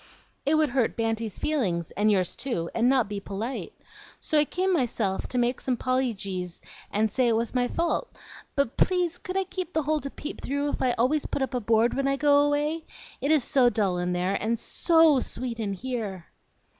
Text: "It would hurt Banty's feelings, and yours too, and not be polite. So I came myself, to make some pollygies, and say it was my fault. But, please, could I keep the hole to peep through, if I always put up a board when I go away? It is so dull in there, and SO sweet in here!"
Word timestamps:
"It 0.47 0.55
would 0.55 0.69
hurt 0.69 0.95
Banty's 0.97 1.37
feelings, 1.37 1.91
and 1.91 2.09
yours 2.09 2.35
too, 2.35 2.71
and 2.73 2.89
not 2.89 3.07
be 3.07 3.19
polite. 3.19 3.71
So 4.19 4.39
I 4.39 4.45
came 4.45 4.73
myself, 4.73 5.27
to 5.27 5.37
make 5.37 5.61
some 5.61 5.77
pollygies, 5.77 6.59
and 6.89 7.11
say 7.11 7.27
it 7.27 7.35
was 7.35 7.53
my 7.53 7.67
fault. 7.67 8.09
But, 8.55 8.77
please, 8.77 9.19
could 9.19 9.37
I 9.37 9.43
keep 9.43 9.73
the 9.73 9.83
hole 9.83 9.99
to 9.99 10.09
peep 10.09 10.41
through, 10.41 10.69
if 10.69 10.81
I 10.81 10.93
always 10.93 11.27
put 11.27 11.43
up 11.43 11.53
a 11.53 11.59
board 11.61 11.93
when 11.93 12.07
I 12.07 12.15
go 12.15 12.39
away? 12.39 12.83
It 13.21 13.29
is 13.29 13.43
so 13.43 13.69
dull 13.69 13.99
in 13.99 14.11
there, 14.11 14.33
and 14.33 14.57
SO 14.57 15.19
sweet 15.19 15.59
in 15.59 15.73
here!" 15.73 16.25